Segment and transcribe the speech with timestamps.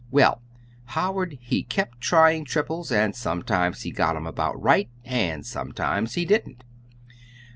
[0.09, 0.41] "Well,
[0.85, 6.25] Howard he kept trying triples, and sometimes he got 'em about right and sometimes he
[6.25, 6.63] didn't.